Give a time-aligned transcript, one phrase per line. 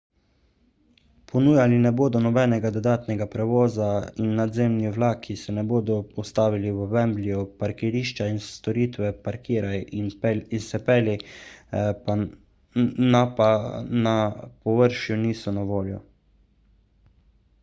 [1.31, 3.89] ponujali ne bodo nobenega dodatnega prevoza
[4.23, 10.79] in nadzemni vlaki se ne bodo ustavljali v wembleyu parkirišča in storitve parkiraj in se
[10.87, 11.17] pelji
[13.17, 13.51] na pa
[14.09, 14.15] na
[14.67, 16.01] površju niso na voljo